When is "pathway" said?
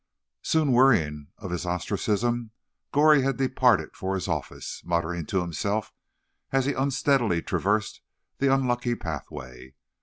8.95-9.75